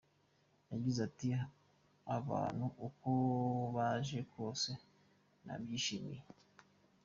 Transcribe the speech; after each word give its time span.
Yagize 0.71 0.99
ati 1.07 1.27
:”Abantu 2.17 2.65
uko 2.87 3.11
baje 3.75 4.19
kose 4.33 4.71
nabyishimiye. 5.45 6.19